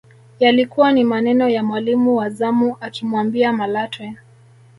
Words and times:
Yalikuwa 0.39 0.91
ni 0.91 1.03
maneno 1.03 1.49
ya 1.49 1.63
mwalimu 1.63 2.15
wa 2.15 2.29
zamu 2.29 2.77
akimwambia 2.81 3.53
Malatwe 3.53 4.17